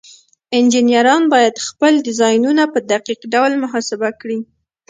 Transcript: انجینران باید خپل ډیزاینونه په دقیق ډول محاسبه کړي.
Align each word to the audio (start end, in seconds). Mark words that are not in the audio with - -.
انجینران 0.57 1.23
باید 1.33 1.63
خپل 1.67 1.93
ډیزاینونه 2.07 2.63
په 2.73 2.79
دقیق 2.91 3.19
ډول 3.33 3.51
محاسبه 3.63 4.09
کړي. 4.21 4.39